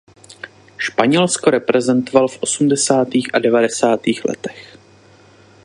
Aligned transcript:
Španělsko 0.77 1.49
reprezentoval 1.49 2.27
v 2.27 2.37
osmdesátých 2.41 3.35
a 3.35 3.39
devadesátých 3.39 4.25
letech. 4.25 4.77